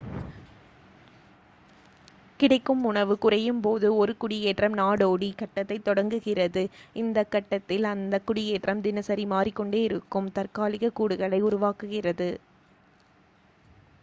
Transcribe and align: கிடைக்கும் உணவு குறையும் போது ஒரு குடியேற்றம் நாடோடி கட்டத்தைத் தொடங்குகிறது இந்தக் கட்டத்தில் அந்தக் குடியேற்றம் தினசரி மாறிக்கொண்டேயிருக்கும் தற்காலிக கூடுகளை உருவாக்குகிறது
கிடைக்கும் 2.39 2.83
உணவு 2.83 3.17
குறையும் 3.17 3.59
போது 3.61 3.95
ஒரு 3.95 4.17
குடியேற்றம் 4.17 4.77
நாடோடி 4.77 5.35
கட்டத்தைத் 5.35 5.83
தொடங்குகிறது 5.83 6.63
இந்தக் 6.93 7.31
கட்டத்தில் 7.31 7.83
அந்தக் 7.83 8.25
குடியேற்றம் 8.25 8.81
தினசரி 8.81 9.25
மாறிக்கொண்டேயிருக்கும் 9.25 10.31
தற்காலிக 10.31 10.91
கூடுகளை 10.99 11.41
உருவாக்குகிறது 11.41 12.29